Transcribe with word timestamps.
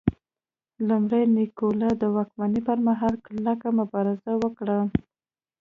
لومړي 0.87 1.21
نیکولای 1.35 1.93
د 1.97 2.03
واکمنۍ 2.15 2.61
پرمهال 2.67 3.13
کلکه 3.27 3.67
مبارزه 3.79 4.31
وکړه. 4.41 4.77